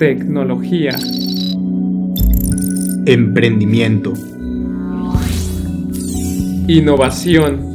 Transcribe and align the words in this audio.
tecnología, 0.00 0.96
emprendimiento, 3.04 4.14
innovación. 6.66 7.68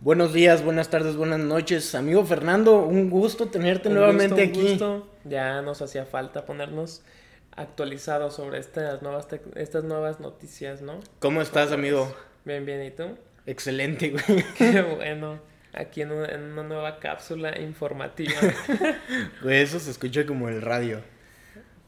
Buenos 0.00 0.32
días, 0.34 0.62
buenas 0.62 0.90
tardes, 0.90 1.16
buenas 1.16 1.40
noches. 1.40 1.94
Amigo 1.94 2.24
Fernando, 2.24 2.78
un 2.80 3.08
gusto 3.08 3.48
tenerte 3.48 3.88
Un 3.88 3.94
nuevamente 3.94 4.44
gusto, 4.46 4.60
un 4.60 4.62
aquí. 4.66 4.70
gusto. 4.70 5.08
Ya 5.24 5.62
nos 5.62 5.80
hacía 5.80 6.04
falta 6.04 6.44
ponernos 6.44 7.02
actualizados 7.56 8.34
sobre 8.34 8.58
estas 8.58 9.00
nuevas, 9.02 9.28
tec- 9.30 9.56
estas 9.56 9.84
nuevas 9.84 10.20
noticias, 10.20 10.82
¿no? 10.82 11.00
¿Cómo 11.20 11.40
estás, 11.40 11.72
amigo? 11.72 12.12
Bien, 12.44 12.66
bien, 12.66 12.84
¿y 12.84 12.90
tú? 12.90 13.04
Excelente, 13.46 14.10
güey. 14.10 14.44
Qué 14.58 14.80
bueno. 14.82 15.40
Aquí 15.72 16.02
en 16.02 16.12
una, 16.12 16.28
en 16.28 16.42
una 16.44 16.62
nueva 16.62 17.00
cápsula 17.00 17.58
informativa. 17.60 18.32
Güey, 19.42 19.60
eso 19.62 19.80
se 19.80 19.90
escucha 19.90 20.24
como 20.24 20.48
el 20.48 20.62
radio. 20.62 21.00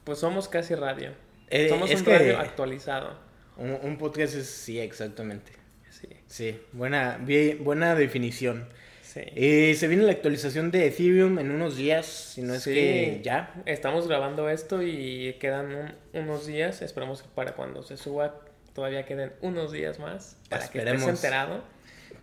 Pues 0.05 0.19
somos 0.19 0.48
casi 0.48 0.74
radio. 0.74 1.12
Eh, 1.51 1.69
somos 1.69 1.91
es 1.91 2.01
un 2.01 2.05
que- 2.06 2.19
radio 2.19 2.38
actualizado. 2.41 3.16
Un, 3.56 3.79
un 3.82 3.96
podcast 3.96 4.34
es, 4.34 4.48
sí, 4.48 4.80
exactamente. 4.80 5.52
Sí, 5.91 6.09
Sí, 6.27 6.60
buena, 6.73 7.16
bien- 7.19 7.62
buena 7.65 7.95
definición. 7.95 8.68
sí. 9.02 9.20
Eh, 9.37 9.74
se 9.79 9.87
viene 9.87 10.02
la 10.02 10.12
actualización 10.12 10.70
de 10.73 10.88
Ethereum 10.88 11.38
en 11.38 11.51
unos 11.52 11.77
días, 11.77 12.07
si 12.07 12.43
no 12.43 12.54
es 12.54 12.65
Sí. 12.65 12.74
que 12.74 13.20
ya. 13.24 13.54
Estamos 13.66 14.09
grabando 14.09 14.51
esto 14.51 14.82
y 14.82 15.34
quedan 15.41 15.74
un- 15.74 15.95
unos 16.23 16.46
días. 16.46 16.82
Esperamos 16.82 17.23
que 17.23 17.29
para 17.34 17.52
cuando 17.52 17.82
se 17.84 17.96
suba 17.96 18.41
todavía 18.77 19.05
queden 19.07 19.33
unos 19.41 19.73
días 19.73 19.98
más. 19.98 20.37
Para 20.48 20.69
que 20.69 20.79
estés 20.79 21.03
enterado 21.09 21.63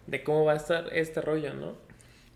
de 0.08 0.24
cómo 0.24 0.46
va 0.46 0.54
a 0.54 0.56
estar 0.56 0.88
este 0.94 1.20
rollo, 1.20 1.54
¿no? 1.54 1.74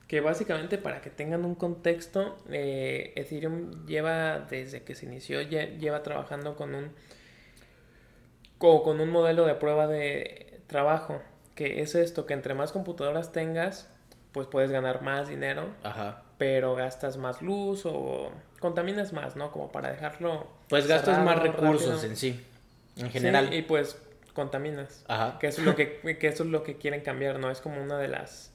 Que 0.08 0.20
básicamente 0.22 0.78
para 0.78 1.02
que 1.02 1.10
tengan 1.10 1.46
un 1.46 1.54
contexto, 1.56 2.38
eh, 2.50 3.14
Ethereum 3.16 3.86
lleva 3.86 4.40
desde 4.40 4.82
que 4.84 4.96
se 4.96 5.06
inició, 5.06 5.42
lle- 5.42 5.78
lleva 5.78 6.02
trabajando 6.04 6.56
con 6.56 6.74
un, 6.76 6.92
co- 8.58 8.84
con 8.84 9.00
un 9.00 9.10
modelo 9.10 9.46
de 9.46 9.56
prueba 9.56 9.88
de 9.88 10.60
trabajo. 10.68 11.22
Que 11.56 11.82
es 11.82 11.96
esto, 11.96 12.26
que 12.28 12.34
entre 12.36 12.54
más 12.54 12.72
computadoras 12.72 13.32
tengas, 13.32 13.90
pues 14.32 14.46
puedes 14.48 14.70
ganar 14.72 15.02
más 15.02 15.28
dinero 15.28 15.70
Ajá. 15.84 16.22
pero 16.38 16.76
gastas 16.76 17.18
más 17.18 17.42
luz 17.42 17.82
o 17.86 18.32
contaminas 18.60 19.12
más, 19.12 19.36
¿no? 19.36 19.52
Como 19.52 19.72
para 19.72 19.92
dejarlo. 19.92 20.48
Pues 20.70 20.86
gastas 20.88 21.24
más 21.26 21.40
recursos 21.42 21.88
rápido. 21.96 22.10
en 22.12 22.16
sí, 22.16 22.46
en 22.98 23.06
Sí, 23.08 23.10
general. 23.12 23.52
y 23.54 23.64
pues 23.64 23.98
contaminas. 24.38 25.04
Ajá. 25.10 25.38
Que 25.40 25.48
eso 25.48 25.60
es 25.60 25.68
lo 25.68 25.76
que, 25.76 26.00
que 26.18 26.28
eso 26.28 26.44
es 26.44 26.50
lo 26.50 26.64
que 26.64 26.78
quieren 26.78 27.02
cambiar, 27.02 27.40
¿no? 27.40 27.52
Es 27.52 27.60
como 27.60 27.84
una 27.84 27.98
de 27.98 28.08
las. 28.08 28.54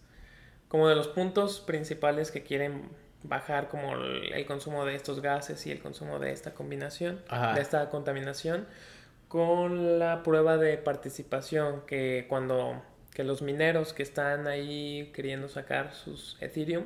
como 0.68 0.88
de 0.88 0.94
los 0.94 1.08
puntos 1.08 1.60
principales 1.60 2.30
que 2.30 2.42
quieren 2.42 2.88
bajar 3.24 3.68
como 3.68 3.94
el, 3.94 4.32
el 4.32 4.46
consumo 4.46 4.86
de 4.86 4.94
estos 4.94 5.20
gases 5.20 5.66
y 5.66 5.70
el 5.70 5.80
consumo 5.80 6.18
de 6.18 6.32
esta 6.32 6.54
combinación, 6.54 7.20
Ajá. 7.28 7.52
de 7.52 7.60
esta 7.60 7.90
contaminación, 7.90 8.66
con 9.28 9.98
la 9.98 10.22
prueba 10.22 10.56
de 10.56 10.78
participación 10.78 11.82
que 11.86 12.24
cuando 12.28 12.82
que 13.14 13.24
los 13.24 13.42
mineros 13.42 13.92
que 13.92 14.02
están 14.02 14.46
ahí 14.46 15.12
queriendo 15.14 15.48
sacar 15.48 15.92
sus 15.92 16.38
Ethereum, 16.40 16.84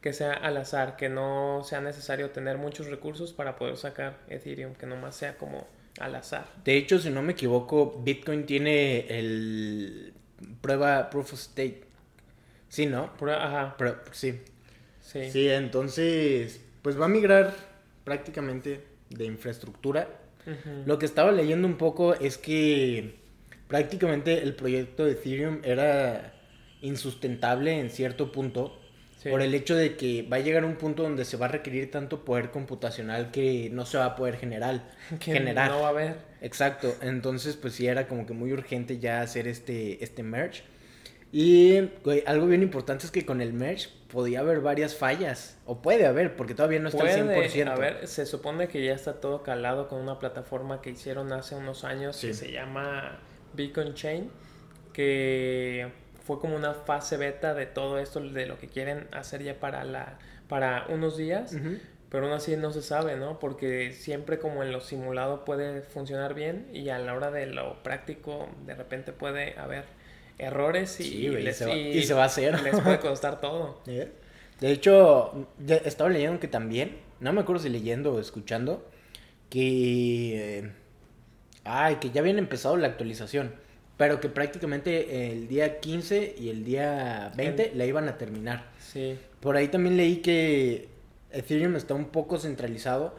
que 0.00 0.12
sea 0.12 0.32
al 0.32 0.56
azar, 0.56 0.96
que 0.96 1.08
no 1.08 1.62
sea 1.64 1.80
necesario 1.80 2.30
tener 2.30 2.56
muchos 2.58 2.86
recursos 2.86 3.32
para 3.32 3.56
poder 3.56 3.76
sacar 3.76 4.18
Ethereum, 4.28 4.74
que 4.74 4.86
nomás 4.86 5.16
sea 5.16 5.36
como 5.36 5.66
al 5.98 6.14
azar. 6.14 6.46
De 6.64 6.76
hecho, 6.76 6.98
si 6.98 7.10
no 7.10 7.22
me 7.22 7.32
equivoco, 7.32 8.00
Bitcoin 8.04 8.44
tiene 8.46 9.06
el 9.18 10.12
prueba 10.60 11.08
proof 11.10 11.32
of 11.34 11.40
stake. 11.40 11.84
Sí, 12.68 12.86
¿no? 12.86 13.16
Prueba- 13.16 13.44
ajá, 13.46 13.74
Pero, 13.78 13.98
sí. 14.12 14.40
sí. 15.00 15.30
Sí, 15.30 15.48
entonces, 15.48 16.60
pues 16.82 17.00
va 17.00 17.06
a 17.06 17.08
migrar 17.08 17.54
prácticamente 18.04 18.84
de 19.10 19.24
infraestructura. 19.24 20.08
Lo 20.84 20.98
que 20.98 21.06
estaba 21.06 21.32
leyendo 21.32 21.66
un 21.66 21.76
poco 21.76 22.14
es 22.14 22.38
que 22.38 23.16
prácticamente 23.66 24.42
el 24.44 24.54
proyecto 24.54 25.04
de 25.04 25.12
Ethereum 25.12 25.58
era 25.64 26.34
insustentable 26.82 27.80
en 27.80 27.90
cierto 27.90 28.30
punto 28.30 28.78
Sí. 29.16 29.30
por 29.30 29.40
el 29.40 29.54
hecho 29.54 29.74
de 29.74 29.96
que 29.96 30.22
va 30.30 30.36
a 30.36 30.40
llegar 30.40 30.64
un 30.64 30.76
punto 30.76 31.02
donde 31.02 31.24
se 31.24 31.36
va 31.38 31.46
a 31.46 31.48
requerir 31.48 31.90
tanto 31.90 32.24
poder 32.24 32.50
computacional 32.50 33.30
que 33.30 33.70
no 33.72 33.86
se 33.86 33.96
va 33.98 34.04
a 34.04 34.16
poder 34.16 34.36
generar. 34.36 34.88
que 35.20 35.32
generar. 35.32 35.70
no 35.70 35.80
va 35.80 35.86
a 35.86 35.90
haber. 35.90 36.16
Exacto, 36.42 36.94
entonces 37.00 37.56
pues 37.56 37.74
sí 37.74 37.86
era 37.86 38.06
como 38.08 38.26
que 38.26 38.34
muy 38.34 38.52
urgente 38.52 38.98
ya 38.98 39.22
hacer 39.22 39.48
este, 39.48 40.04
este 40.04 40.22
merge. 40.22 40.62
Y 41.32 41.80
güey, 42.04 42.22
algo 42.26 42.46
bien 42.46 42.62
importante 42.62 43.04
es 43.04 43.10
que 43.10 43.26
con 43.26 43.40
el 43.40 43.52
merge 43.52 43.88
podía 44.08 44.40
haber 44.40 44.60
varias 44.60 44.94
fallas, 44.94 45.58
o 45.66 45.82
puede 45.82 46.06
haber, 46.06 46.36
porque 46.36 46.54
todavía 46.54 46.78
no 46.78 46.88
está 46.88 47.02
al 47.02 47.24
Puede, 47.24 47.48
100%. 47.50 47.68
a 47.68 47.74
ver, 47.74 48.06
se 48.06 48.24
supone 48.26 48.68
que 48.68 48.84
ya 48.84 48.94
está 48.94 49.14
todo 49.20 49.42
calado 49.42 49.88
con 49.88 50.00
una 50.00 50.18
plataforma 50.18 50.80
que 50.80 50.90
hicieron 50.90 51.32
hace 51.32 51.54
unos 51.56 51.84
años 51.84 52.16
Sí. 52.16 52.28
que 52.28 52.34
se 52.34 52.52
llama 52.52 53.18
Beacon 53.54 53.94
Chain, 53.94 54.30
que 54.92 55.88
fue 56.26 56.40
como 56.40 56.56
una 56.56 56.74
fase 56.74 57.16
beta 57.16 57.54
de 57.54 57.66
todo 57.66 57.98
esto, 57.98 58.20
de 58.20 58.46
lo 58.46 58.58
que 58.58 58.68
quieren 58.68 59.06
hacer 59.12 59.42
ya 59.42 59.54
para, 59.60 59.84
la, 59.84 60.18
para 60.48 60.86
unos 60.88 61.16
días, 61.16 61.54
pero 62.08 62.26
aún 62.26 62.34
así 62.34 62.56
no 62.56 62.72
se 62.72 62.82
sabe, 62.82 63.16
¿no? 63.16 63.38
Porque 63.38 63.92
siempre 63.92 64.38
como 64.38 64.62
en 64.62 64.72
lo 64.72 64.80
simulado 64.80 65.44
puede 65.44 65.82
funcionar 65.82 66.34
bien 66.34 66.68
y 66.72 66.88
a 66.88 66.98
la 66.98 67.14
hora 67.14 67.30
de 67.30 67.46
lo 67.46 67.82
práctico 67.82 68.48
de 68.66 68.74
repente 68.74 69.12
puede 69.12 69.58
haber 69.58 69.84
errores 70.38 70.98
y, 71.00 71.04
Sí, 71.04 71.28
güey, 71.28 71.40
y 71.40 71.44
les, 71.44 71.56
se 71.56 71.66
va- 71.66 71.76
y 71.76 72.02
se 72.02 72.14
va 72.14 72.22
a 72.24 72.26
hacer. 72.26 72.60
les 72.62 72.78
puede 72.80 72.98
costar 73.00 73.40
todo. 73.40 73.80
De 74.60 74.70
hecho, 74.70 75.48
estaba 75.84 76.08
leyendo 76.10 76.40
que 76.40 76.48
también, 76.48 76.98
no 77.20 77.32
me 77.32 77.40
acuerdo 77.42 77.62
si 77.62 77.68
leyendo 77.68 78.14
o 78.14 78.20
escuchando, 78.20 78.88
que... 79.50 80.58
eh, 80.58 80.72
Ay, 81.64 81.96
que 81.96 82.10
ya 82.10 82.20
habían 82.20 82.38
empezado 82.38 82.76
la 82.76 82.86
actualización, 82.86 83.52
pero 83.96 84.20
que 84.20 84.28
prácticamente 84.28 85.30
el 85.32 85.48
día 85.48 85.80
15 85.80 86.34
y 86.38 86.50
el 86.50 86.64
día 86.64 87.32
20 87.36 87.72
la 87.74 87.86
iban 87.86 88.08
a 88.08 88.18
terminar. 88.18 88.66
Sí. 88.78 89.18
Por 89.40 89.56
ahí 89.56 89.68
también 89.68 89.96
leí 89.96 90.16
que 90.16 90.88
Ethereum 91.32 91.76
está 91.76 91.94
un 91.94 92.06
poco 92.06 92.38
centralizado 92.38 93.14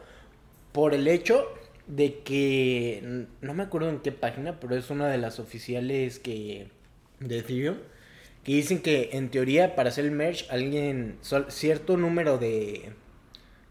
por 0.72 0.94
el 0.94 1.08
hecho 1.08 1.46
de 1.86 2.18
que 2.20 3.26
no 3.40 3.54
me 3.54 3.62
acuerdo 3.64 3.88
en 3.88 4.00
qué 4.00 4.12
página, 4.12 4.60
pero 4.60 4.76
es 4.76 4.90
una 4.90 5.08
de 5.08 5.18
las 5.18 5.40
oficiales 5.40 6.18
que 6.18 6.68
de 7.20 7.38
Ethereum 7.38 7.76
que 8.44 8.52
dicen 8.52 8.80
que 8.80 9.10
en 9.12 9.30
teoría 9.30 9.74
para 9.74 9.88
hacer 9.88 10.04
el 10.04 10.10
merge 10.12 10.46
alguien 10.50 11.18
cierto 11.48 11.96
número 11.96 12.38
de 12.38 12.90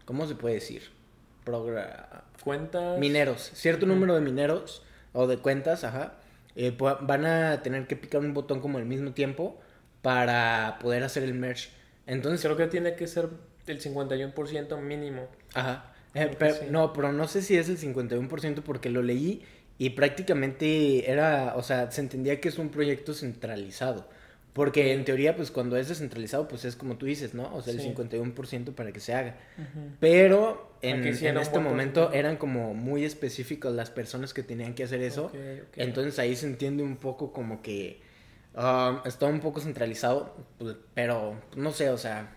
¿cómo 0.04 0.26
se 0.26 0.34
puede 0.34 0.56
decir? 0.56 0.82
Progra- 1.46 2.22
Cuentas. 2.44 2.98
mineros, 2.98 3.50
cierto 3.54 3.86
número 3.86 4.14
de 4.14 4.20
mineros 4.20 4.82
o 5.12 5.26
de 5.26 5.38
cuentas, 5.38 5.84
ajá, 5.84 6.14
eh, 6.60 6.76
van 6.76 7.24
a 7.24 7.62
tener 7.62 7.86
que 7.86 7.94
picar 7.96 8.20
un 8.20 8.34
botón 8.34 8.60
como 8.60 8.78
al 8.78 8.84
mismo 8.84 9.12
tiempo 9.12 9.58
para 10.02 10.78
poder 10.80 11.04
hacer 11.04 11.22
el 11.22 11.34
merge. 11.34 11.70
Entonces, 12.06 12.40
Creo 12.42 12.56
que 12.56 12.66
tiene 12.66 12.94
que 12.96 13.06
ser 13.06 13.28
el 13.66 13.80
51% 13.80 14.76
mínimo. 14.80 15.28
ajá, 15.54 15.92
eh, 16.14 16.34
pero- 16.38 16.54
sí. 16.54 16.66
no, 16.70 16.92
pero 16.92 17.12
no 17.12 17.28
sé 17.28 17.42
si 17.42 17.56
es 17.56 17.68
el 17.68 17.78
51% 17.78 18.62
porque 18.64 18.90
lo 18.90 19.02
leí 19.02 19.44
y 19.78 19.90
prácticamente 19.90 21.10
era, 21.10 21.54
o 21.56 21.62
sea, 21.62 21.90
se 21.92 22.00
entendía 22.00 22.40
que 22.40 22.48
es 22.48 22.58
un 22.58 22.70
proyecto 22.70 23.14
centralizado. 23.14 24.08
Porque 24.52 24.92
en 24.92 25.04
teoría, 25.04 25.36
pues 25.36 25.50
cuando 25.50 25.76
es 25.76 25.88
descentralizado, 25.88 26.48
pues 26.48 26.64
es 26.64 26.74
como 26.74 26.96
tú 26.96 27.06
dices, 27.06 27.32
¿no? 27.34 27.54
O 27.54 27.62
sea, 27.62 27.72
el 27.72 27.80
Sí. 27.80 27.88
51% 27.94 28.74
para 28.74 28.90
que 28.92 28.98
se 29.00 29.14
haga. 29.14 29.36
Pero 30.00 30.72
en, 30.82 31.06
este 31.06 31.32
momento 31.60 32.00
porcentaje. 32.00 32.18
eran 32.18 32.36
como 32.38 32.74
muy 32.74 33.04
específicas 33.04 33.72
las 33.72 33.90
personas 33.90 34.34
que 34.34 34.42
tenían 34.42 34.74
que 34.74 34.84
hacer 34.84 35.00
eso. 35.02 35.30
Entonces 35.76 36.18
ahí 36.18 36.34
se 36.34 36.46
entiende 36.46 36.82
un 36.82 36.96
poco 36.96 37.32
como 37.32 37.62
que 37.62 38.00
um, 38.56 38.98
está 39.04 39.26
un 39.26 39.40
poco 39.40 39.60
centralizado, 39.60 40.34
pues, 40.58 40.76
pero 40.94 41.40
no 41.54 41.70
sé, 41.72 41.90
o 41.90 41.98
sea, 41.98 42.34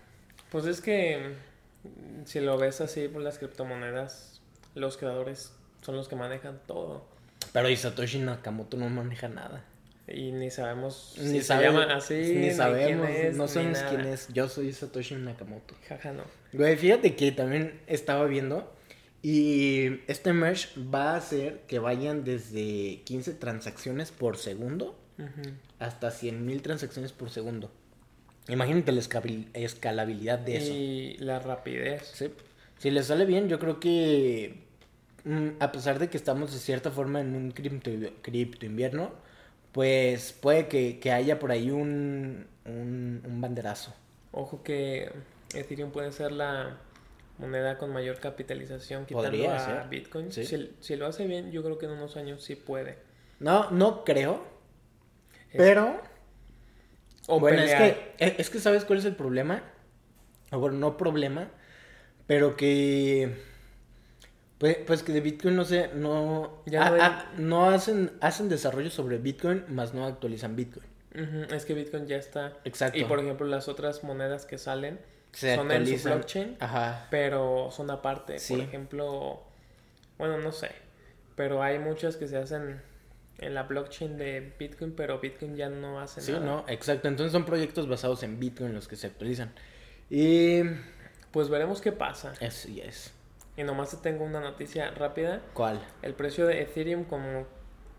Pues 0.50 0.66
es 0.66 0.80
que 0.80 1.34
mm, 1.82 2.24
si 2.26 2.40
lo 2.40 2.56
ves 2.58 2.80
así, 2.80 3.08
pues 3.08 3.24
las 3.24 3.38
criptomonedas, 3.38 4.40
los 4.76 4.96
creadores 4.96 5.52
son 5.80 5.96
los 5.96 6.08
que 6.08 6.14
manejan 6.14 6.60
todo. 6.66 7.04
pero 7.52 7.68
y 7.68 7.76
Satoshi 7.76 8.18
Nakamoto 8.20 8.76
no 8.76 8.88
maneja 8.88 9.28
nada. 9.28 9.64
Y 10.08 10.32
ni 10.32 10.50
sabemos 10.50 11.14
Ni 11.18 11.28
si 11.38 11.42
sabe- 11.42 11.66
se 11.66 11.70
llama 11.72 11.94
así, 11.94 12.14
ni 12.14 12.50
sabemos, 12.50 13.06
quién 13.06 13.26
es, 13.26 13.36
no 13.36 13.46
sabemos 13.48 13.78
quién 13.88 14.00
es. 14.02 14.28
Yo 14.32 14.48
soy 14.48 14.72
Satoshi 14.72 15.14
Nakamoto. 15.14 15.74
Jaja, 15.88 16.12
no. 16.12 16.24
Güey, 16.52 16.76
fíjate 16.76 17.14
que 17.14 17.30
también 17.32 17.80
estaba 17.86 18.24
viendo 18.26 18.72
y 19.22 20.00
este 20.08 20.32
merge 20.32 20.68
va 20.92 21.12
a 21.12 21.16
hacer 21.16 21.60
que 21.68 21.78
vayan 21.78 22.24
desde 22.24 23.00
15 23.04 23.34
transacciones 23.34 24.10
por 24.10 24.36
segundo 24.36 24.98
Ujú. 25.18 25.50
hasta 25.78 26.10
100.000 26.10 26.60
transacciones 26.62 27.12
por 27.12 27.30
segundo. 27.30 27.70
Imagínate 28.48 28.90
la 28.90 29.00
escalabilidad 29.54 30.40
de 30.40 30.56
eso. 30.56 30.72
Y 30.74 31.16
la 31.18 31.38
rapidez. 31.38 32.10
Sí. 32.12 32.32
Si 32.78 32.90
le 32.90 33.04
sale 33.04 33.24
bien, 33.24 33.48
yo 33.48 33.60
creo 33.60 33.78
que 33.78 34.64
mm, 35.24 35.50
a 35.60 35.70
pesar 35.70 36.00
de 36.00 36.08
que 36.10 36.16
estamos 36.16 36.52
de 36.52 36.58
cierta 36.58 36.90
forma 36.90 37.20
en 37.20 37.36
un 37.36 37.52
cripto, 37.52 37.90
cripto 38.22 38.66
invierno, 38.66 39.12
pues 39.72 40.32
puede 40.32 40.68
que, 40.68 40.98
que 41.00 41.12
haya 41.12 41.38
por 41.38 41.50
ahí 41.52 41.70
un, 41.70 42.46
un, 42.66 43.22
un 43.24 43.40
banderazo. 43.40 43.94
Ojo 44.32 44.62
que 44.62 45.12
Ethereum 45.54 45.90
puede 45.90 46.12
ser 46.12 46.32
la 46.32 46.78
moneda 47.38 47.78
con 47.78 47.92
mayor 47.92 48.18
capitalización 48.18 49.04
quitando 49.06 49.28
Podría 49.28 49.56
a 49.56 49.58
ser, 49.80 49.88
Bitcoin. 49.90 50.32
sí. 50.32 50.44
Si, 50.46 50.70
si 50.80 50.96
lo 50.96 51.06
hace 51.06 51.26
bien, 51.26 51.50
yo 51.52 51.62
creo 51.62 51.78
que 51.78 51.86
en 51.86 51.92
unos 51.92 52.16
años 52.16 52.42
sí 52.42 52.54
puede. 52.56 52.98
No, 53.40 53.70
no 53.70 54.04
creo, 54.04 54.44
Es- 55.52 55.58
pero... 55.58 56.00
o 57.26 57.40
bueno, 57.40 57.62
es 57.62 57.74
que, 57.74 58.14
es- 58.18 58.38
es 58.38 58.50
que 58.50 58.58
¿sabes 58.60 58.84
cuál 58.84 58.98
es 58.98 59.04
el 59.04 59.16
problema? 59.16 59.62
O 60.50 60.58
bueno, 60.58 60.78
no 60.78 60.96
problema, 60.96 61.48
pero 62.26 62.56
que... 62.56 63.36
Pues, 64.62 64.76
pues 64.86 65.02
que 65.02 65.10
de 65.12 65.20
Bitcoin 65.20 65.56
no 65.56 65.64
sé, 65.64 65.90
no... 65.92 66.62
Ya 66.66 66.86
ah, 66.86 66.90
no 66.90 67.02
ah, 67.02 67.26
no 67.36 67.70
hacen, 67.70 68.12
hacen 68.20 68.48
desarrollo 68.48 68.90
sobre 68.90 69.18
Bitcoin, 69.18 69.64
más 69.66 69.92
no 69.92 70.06
actualizan 70.06 70.54
Bitcoin. 70.54 70.86
Es 71.50 71.64
que 71.64 71.74
Bitcoin 71.74 72.06
ya 72.06 72.14
está. 72.14 72.52
Exacto. 72.62 72.96
Y 72.96 73.02
por 73.02 73.18
ejemplo, 73.18 73.44
las 73.48 73.66
otras 73.66 74.04
monedas 74.04 74.46
que 74.46 74.58
salen 74.58 75.00
Se 75.32 75.56
son 75.56 75.72
en 75.72 75.84
su 75.84 76.08
blockchain, 76.08 76.58
Ajá. 76.60 77.08
pero 77.10 77.70
son 77.72 77.90
aparte. 77.90 78.38
Sí. 78.38 78.54
Por 78.54 78.62
ejemplo, 78.62 79.42
bueno, 80.16 80.38
no 80.38 80.52
sé, 80.52 80.70
pero 81.34 81.60
hay 81.60 81.80
muchas 81.80 82.14
que 82.14 82.28
se 82.28 82.36
hacen 82.36 82.80
en 83.38 83.54
la 83.54 83.64
blockchain 83.64 84.16
de 84.16 84.54
Bitcoin, 84.60 84.92
pero 84.92 85.18
Bitcoin 85.18 85.56
ya 85.56 85.70
no 85.70 85.98
hace 85.98 86.20
Sí, 86.20 86.30
nada. 86.30 86.46
no, 86.46 86.64
exacto. 86.68 87.08
Entonces 87.08 87.32
son 87.32 87.44
proyectos 87.44 87.88
basados 87.88 88.22
en 88.22 88.38
Bitcoin 88.38 88.72
los 88.74 88.86
que 88.86 88.94
se 88.94 89.08
actualizan. 89.08 89.52
Y... 90.08 90.60
Pues 91.32 91.48
veremos 91.48 91.80
qué 91.80 91.90
pasa. 91.90 92.34
Ya 92.38 92.46
es. 92.46 93.12
Y 93.56 93.62
nomás 93.64 93.90
te 93.90 93.96
tengo 93.98 94.24
una 94.24 94.40
noticia 94.40 94.90
rápida. 94.92 95.40
¿Cuál? 95.54 95.80
El 96.02 96.14
precio 96.14 96.46
de 96.46 96.62
Ethereum 96.62 97.04
como, 97.04 97.46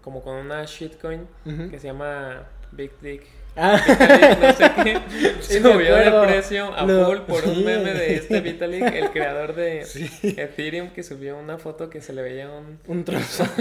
como 0.02 0.22
con 0.24 0.36
una 0.36 0.66
shitcoin 0.66 1.28
que 1.70 1.80
se 1.80 1.88
llama 1.88 2.48
Big 2.72 2.92
Dick. 3.02 3.24
Ah. 3.56 3.80
Vitalik, 3.88 4.40
no 4.40 4.54
sé 4.54 4.72
qué, 4.84 5.00
Sí, 5.42 5.60
subió 5.60 5.96
acuerdo. 5.96 6.24
precio 6.24 6.74
a 6.74 6.86
Lo- 6.88 7.06
full 7.06 7.18
por 7.20 7.46
un 7.46 7.64
meme 7.64 7.94
de 7.94 8.16
este 8.16 8.42
Vitalik, 8.42 8.84
el 8.96 9.12
creador 9.12 9.54
de 9.54 9.86
Sí. 9.86 10.10
Ethereum, 10.24 10.90
que 10.90 11.04
subió 11.04 11.38
una 11.38 11.60
foto 11.60 11.88
que 11.88 12.02
se 12.02 12.14
le 12.14 12.24
veía 12.24 12.50
un... 12.50 12.80
Un 12.88 13.04
trozo. 13.06 13.46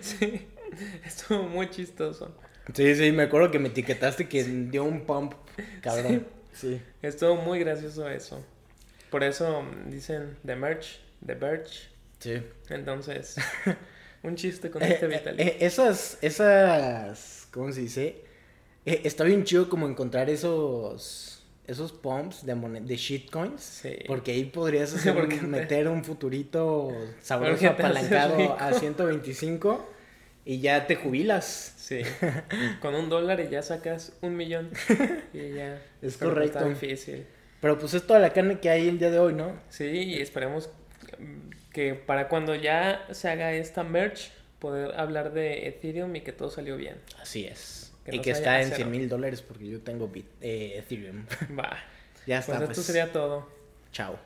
Sí, 0.00 0.46
estuvo 1.04 1.42
muy 1.42 1.68
chistoso. 1.68 2.32
Sí, 2.72 2.94
sí, 2.94 3.10
me 3.12 3.24
acuerdo 3.24 3.50
que 3.50 3.58
me 3.58 3.68
etiquetaste 3.68 4.28
que 4.28 4.44
dio 4.44 4.84
un 4.84 5.00
pump, 5.04 5.34
cabrón. 5.82 6.26
Sí. 6.52 6.80
Estuvo 7.02 7.34
muy 7.36 7.58
gracioso 7.58 8.08
eso. 8.08 8.44
Por 9.10 9.24
eso 9.24 9.64
dicen 9.86 10.36
The 10.44 10.56
Merch, 10.56 11.00
The 11.24 11.34
Verge. 11.34 11.88
Sí. 12.18 12.42
Entonces, 12.70 13.36
un 14.22 14.34
chiste 14.36 14.70
con 14.70 14.82
Eh, 14.82 14.88
este 14.92 15.06
eh, 15.06 15.08
Vitalik. 15.08 15.40
eh, 15.40 15.56
esas, 15.60 16.18
esas, 16.22 17.48
¿cómo 17.52 17.72
se 17.72 17.82
dice? 17.82 18.24
Eh, 18.84 19.02
está 19.04 19.24
bien 19.24 19.44
chido 19.44 19.68
como 19.68 19.86
encontrar 19.88 20.28
esos, 20.30 21.44
esos 21.66 21.92
pumps 21.92 22.44
de, 22.44 22.54
de 22.54 22.96
shitcoins. 22.96 23.60
Sí. 23.62 23.96
Porque 24.06 24.32
ahí 24.32 24.44
podrías 24.44 24.92
hacer 24.94 25.16
un- 25.16 25.28
te- 25.28 25.40
meter 25.42 25.88
un 25.88 26.04
futurito 26.04 26.90
sabroso 27.20 27.68
apalancado 27.68 28.56
a 28.58 28.72
125 28.72 29.94
y 30.44 30.60
ya 30.60 30.86
te 30.86 30.96
jubilas. 30.96 31.74
Sí, 31.76 32.00
con 32.80 32.94
un 32.94 33.08
dólar 33.08 33.40
y 33.40 33.48
ya 33.48 33.62
sacas 33.62 34.12
un 34.22 34.36
millón. 34.36 34.70
Y 35.32 35.54
ya. 35.54 35.74
Es 36.02 36.16
pero 36.18 36.42
Está 36.42 36.60
correcto. 36.60 36.68
difícil. 36.68 37.26
Pero 37.60 37.78
pues 37.78 37.94
es 37.94 38.06
toda 38.06 38.20
la 38.20 38.32
carne 38.32 38.60
que 38.60 38.70
hay 38.70 38.88
el 38.88 38.98
día 38.98 39.10
de 39.10 39.18
hoy, 39.18 39.34
¿no? 39.34 39.58
Sí, 39.68 39.84
y 39.84 40.20
esperemos 40.20 40.70
que 41.72 41.94
para 41.94 42.28
cuando 42.28 42.54
ya 42.54 43.06
se 43.10 43.28
haga 43.28 43.52
esta 43.52 43.82
merch, 43.82 44.30
poder 44.58 44.98
hablar 44.98 45.32
de 45.32 45.68
Ethereum 45.68 46.14
y 46.16 46.20
que 46.20 46.32
todo 46.32 46.50
salió 46.50 46.76
bien. 46.76 46.96
Así 47.20 47.44
es. 47.44 47.92
Y 48.06 48.20
que 48.20 48.30
está 48.30 48.62
en 48.62 48.72
100 48.72 48.90
mil 48.90 49.08
dólares 49.08 49.42
porque 49.42 49.68
yo 49.68 49.80
tengo 49.80 50.10
eh, 50.40 50.74
Ethereum. 50.78 51.26
Va. 51.58 51.78
ya 52.26 52.36
pues 52.36 52.48
está. 52.48 52.56
Pues, 52.56 52.66
pues 52.66 52.70
esto 52.70 52.82
sería 52.82 53.12
todo. 53.12 53.48
Chao. 53.92 54.18